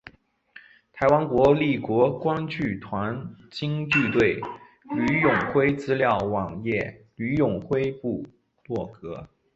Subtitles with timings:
[0.93, 4.41] 台湾国立国光剧团京剧队
[4.95, 8.25] 吕永辉资料网页吕永辉部
[8.65, 9.29] 落格